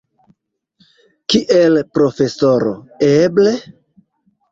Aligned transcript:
Kiel 1.33 1.77
profesoro, 1.97 2.73
eble? 3.09 3.53